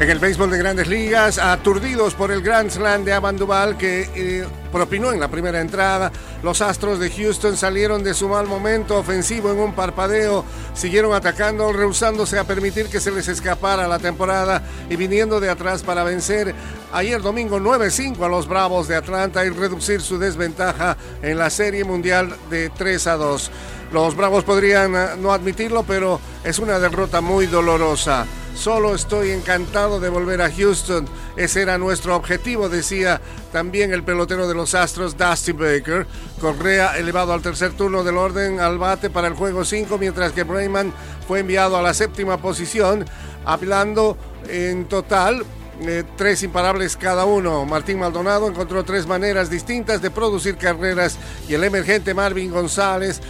En 0.00 0.08
el 0.08 0.18
béisbol 0.18 0.50
de 0.50 0.56
grandes 0.56 0.88
ligas, 0.88 1.36
aturdidos 1.36 2.14
por 2.14 2.30
el 2.32 2.40
Grand 2.40 2.70
Slam 2.70 3.04
de 3.04 3.12
Abanduval 3.12 3.76
que 3.76 4.08
eh, 4.14 4.46
propinó 4.72 5.12
en 5.12 5.20
la 5.20 5.28
primera 5.28 5.60
entrada, 5.60 6.10
los 6.42 6.62
Astros 6.62 6.98
de 6.98 7.10
Houston 7.10 7.54
salieron 7.54 8.02
de 8.02 8.14
su 8.14 8.26
mal 8.26 8.46
momento 8.46 8.96
ofensivo 8.96 9.52
en 9.52 9.58
un 9.58 9.74
parpadeo, 9.74 10.42
siguieron 10.72 11.12
atacando, 11.12 11.70
rehusándose 11.70 12.38
a 12.38 12.44
permitir 12.44 12.86
que 12.86 12.98
se 12.98 13.10
les 13.10 13.28
escapara 13.28 13.86
la 13.86 13.98
temporada 13.98 14.62
y 14.88 14.96
viniendo 14.96 15.38
de 15.38 15.50
atrás 15.50 15.82
para 15.82 16.02
vencer 16.02 16.54
ayer 16.94 17.20
domingo 17.20 17.60
9-5 17.60 18.24
a 18.24 18.28
los 18.28 18.48
Bravos 18.48 18.88
de 18.88 18.96
Atlanta 18.96 19.44
y 19.44 19.50
reducir 19.50 20.00
su 20.00 20.18
desventaja 20.18 20.96
en 21.20 21.36
la 21.36 21.50
Serie 21.50 21.84
Mundial 21.84 22.34
de 22.48 22.70
3 22.70 23.06
a 23.06 23.16
2. 23.16 23.50
Los 23.92 24.16
Bravos 24.16 24.44
podrían 24.44 24.96
eh, 24.96 25.06
no 25.18 25.30
admitirlo, 25.30 25.82
pero 25.82 26.18
es 26.42 26.58
una 26.58 26.78
derrota 26.78 27.20
muy 27.20 27.44
dolorosa. 27.44 28.24
Solo 28.60 28.94
estoy 28.94 29.30
encantado 29.30 30.00
de 30.00 30.10
volver 30.10 30.42
a 30.42 30.52
Houston. 30.52 31.08
Ese 31.34 31.62
era 31.62 31.78
nuestro 31.78 32.14
objetivo, 32.14 32.68
decía 32.68 33.18
también 33.52 33.90
el 33.94 34.02
pelotero 34.02 34.46
de 34.46 34.52
los 34.54 34.74
Astros, 34.74 35.16
Dusty 35.16 35.52
Baker. 35.52 36.06
Correa 36.42 36.98
elevado 36.98 37.32
al 37.32 37.40
tercer 37.40 37.72
turno 37.72 38.04
del 38.04 38.18
orden 38.18 38.60
al 38.60 38.76
bate 38.76 39.08
para 39.08 39.28
el 39.28 39.34
juego 39.34 39.64
5, 39.64 39.96
mientras 39.96 40.32
que 40.32 40.42
Brayman 40.42 40.92
fue 41.26 41.40
enviado 41.40 41.78
a 41.78 41.82
la 41.82 41.94
séptima 41.94 42.36
posición, 42.36 43.06
hablando 43.46 44.18
en 44.46 44.84
total 44.84 45.42
eh, 45.82 46.04
tres 46.16 46.42
imparables 46.42 46.96
cada 46.96 47.24
uno. 47.24 47.64
Martín 47.64 47.98
Maldonado 47.98 48.48
encontró 48.48 48.84
tres 48.84 49.06
maneras 49.06 49.50
distintas 49.50 50.02
de 50.02 50.10
producir 50.10 50.56
carreras 50.56 51.16
y 51.48 51.54
el 51.54 51.64
emergente 51.64 52.14
Marvin 52.14 52.50
González 52.50 53.20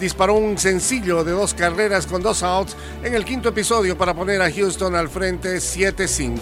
disparó 0.00 0.34
un 0.34 0.58
sencillo 0.58 1.22
de 1.22 1.32
dos 1.32 1.54
carreras 1.54 2.06
con 2.06 2.22
dos 2.22 2.42
outs 2.42 2.76
en 3.04 3.14
el 3.14 3.24
quinto 3.24 3.50
episodio 3.50 3.96
para 3.96 4.14
poner 4.14 4.42
a 4.42 4.50
Houston 4.50 4.96
al 4.96 5.08
frente 5.08 5.56
7-5. 5.56 6.38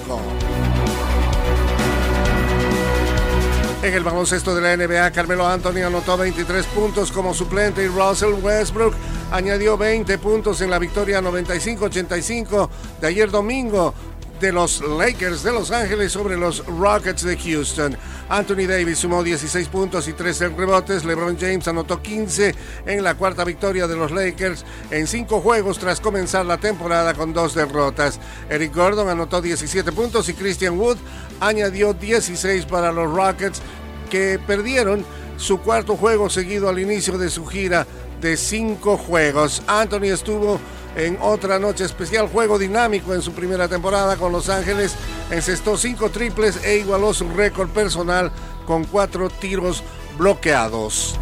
En 3.83 3.95
el 3.95 4.05
baloncesto 4.05 4.55
de 4.55 4.61
la 4.61 4.77
NBA, 4.77 5.11
Carmelo 5.11 5.47
Anthony 5.47 5.83
anotó 5.86 6.19
23 6.19 6.67
puntos 6.67 7.11
como 7.11 7.33
suplente 7.33 7.83
y 7.83 7.89
Russell 7.89 8.34
Westbrook 8.42 8.95
añadió 9.30 9.78
20 9.78 10.19
puntos 10.19 10.61
en 10.61 10.70
la 10.70 10.78
victoria 10.78 11.22
95-85 11.22 12.69
de 13.00 13.06
ayer 13.06 13.30
domingo 13.30 13.95
de 14.41 14.52
los 14.52 14.80
Lakers 14.80 15.42
de 15.42 15.52
Los 15.52 15.70
Ángeles 15.70 16.12
sobre 16.12 16.36
los 16.36 16.64
Rockets 16.66 17.22
de 17.22 17.36
Houston. 17.36 17.94
Anthony 18.30 18.66
Davis 18.66 18.98
sumó 18.98 19.22
16 19.22 19.69
puntos 19.69 20.08
y 20.08 20.14
13 20.14 20.48
rebotes. 20.48 21.05
LeBron 21.05 21.38
James 21.38 21.69
anotó 21.69 22.00
15 22.00 22.55
en 22.86 23.05
la 23.05 23.14
cuarta 23.16 23.44
victoria 23.44 23.86
de 23.86 23.96
los 23.96 24.11
Lakers 24.11 24.64
en 24.91 25.06
cinco 25.06 25.41
juegos 25.41 25.78
tras 25.78 26.00
comenzar 26.00 26.46
la 26.46 26.56
temporada 26.56 27.12
con 27.12 27.34
dos 27.34 27.55
derrotas. 27.55 28.18
Eric 28.48 28.74
Gordon 28.74 29.11
anotó 29.11 29.42
17 29.42 29.92
puntos 29.92 30.28
y 30.30 30.34
Christian 30.34 30.78
Wood 30.78 30.96
añadió 31.41 31.92
16 31.92 32.64
para 32.64 32.92
los 32.92 33.12
Rockets 33.12 33.61
que 34.08 34.41
perdieron 34.46 35.05
su 35.36 35.61
cuarto 35.61 35.96
juego 35.96 36.30
seguido 36.30 36.68
al 36.68 36.78
inicio 36.78 37.18
de 37.18 37.28
su 37.28 37.44
gira 37.46 37.86
de 38.22 38.38
cinco 38.38 38.96
juegos. 38.96 39.62
Anthony 39.66 40.12
estuvo 40.12 40.58
en 40.96 41.19
otra 41.20 41.58
noche 41.58 41.84
especial, 41.84 42.28
juego 42.28 42.58
dinámico 42.58 43.14
en 43.14 43.22
su 43.22 43.33
primera 43.33 43.69
temporada 43.69 44.16
con 44.16 44.33
Los 44.33 44.48
Ángeles, 44.48 44.94
encestó 45.30 45.77
cinco 45.77 46.10
triples 46.10 46.62
e 46.64 46.78
igualó 46.78 47.14
su 47.14 47.28
récord 47.30 47.70
personal 47.70 48.33
con 48.66 48.84
cuatro 48.84 49.30
tiros 49.30 49.83
bloqueados. 50.18 51.18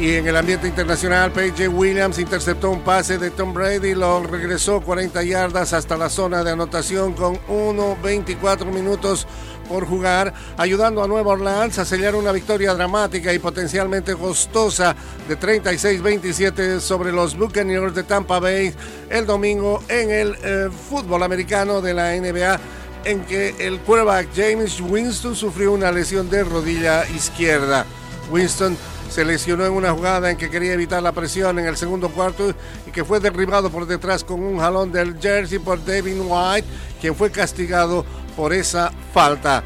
Y 0.00 0.14
en 0.14 0.28
el 0.28 0.36
ambiente 0.36 0.68
internacional, 0.68 1.32
P.J. 1.32 1.68
Williams 1.70 2.20
interceptó 2.20 2.70
un 2.70 2.82
pase 2.82 3.18
de 3.18 3.30
Tom 3.30 3.52
Brady, 3.52 3.96
lo 3.96 4.22
regresó 4.22 4.80
40 4.80 5.24
yardas 5.24 5.72
hasta 5.72 5.96
la 5.96 6.08
zona 6.08 6.44
de 6.44 6.52
anotación 6.52 7.14
con 7.14 7.36
1.24 7.48 8.66
minutos 8.66 9.26
por 9.68 9.86
jugar, 9.86 10.32
ayudando 10.56 11.02
a 11.02 11.08
Nueva 11.08 11.32
Orleans 11.32 11.80
a 11.80 11.84
sellar 11.84 12.14
una 12.14 12.30
victoria 12.30 12.74
dramática 12.74 13.32
y 13.34 13.40
potencialmente 13.40 14.14
costosa 14.14 14.94
de 15.28 15.36
36-27 15.36 16.78
sobre 16.78 17.10
los 17.10 17.36
Buccaneers 17.36 17.92
de 17.92 18.04
Tampa 18.04 18.38
Bay 18.38 18.72
el 19.10 19.26
domingo 19.26 19.82
en 19.88 20.10
el 20.10 20.36
eh, 20.44 20.68
fútbol 20.88 21.24
americano 21.24 21.80
de 21.80 21.94
la 21.94 22.14
NBA 22.14 22.60
en 23.04 23.24
que 23.24 23.54
el 23.58 23.80
quarterback 23.80 24.28
James 24.34 24.80
Winston 24.80 25.34
sufrió 25.34 25.72
una 25.72 25.90
lesión 25.90 26.30
de 26.30 26.44
rodilla 26.44 27.04
izquierda. 27.08 27.84
Winston 28.30 28.76
se 29.10 29.24
lesionó 29.24 29.64
en 29.64 29.72
una 29.72 29.92
jugada 29.92 30.30
en 30.30 30.36
que 30.36 30.50
quería 30.50 30.72
evitar 30.72 31.02
la 31.02 31.12
presión 31.12 31.58
en 31.58 31.66
el 31.66 31.76
segundo 31.76 32.10
cuarto 32.10 32.54
y 32.86 32.90
que 32.90 33.04
fue 33.04 33.20
derribado 33.20 33.70
por 33.70 33.86
detrás 33.86 34.22
con 34.22 34.42
un 34.42 34.58
jalón 34.58 34.92
del 34.92 35.18
jersey 35.18 35.58
por 35.58 35.84
David 35.84 36.20
White, 36.20 36.68
quien 37.00 37.14
fue 37.14 37.30
castigado 37.30 38.04
por 38.36 38.52
esa 38.52 38.92
falta. 39.12 39.62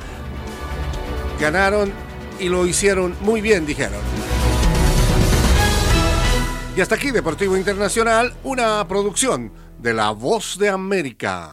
Ganaron 1.40 1.92
y 2.38 2.48
lo 2.48 2.66
hicieron 2.66 3.16
muy 3.20 3.40
bien, 3.40 3.66
dijeron. 3.66 4.00
Y 6.76 6.80
hasta 6.80 6.94
aquí 6.94 7.10
Deportivo 7.10 7.56
Internacional, 7.56 8.32
una 8.44 8.86
producción 8.88 9.52
de 9.78 9.92
La 9.92 10.10
Voz 10.10 10.56
de 10.58 10.70
América. 10.70 11.50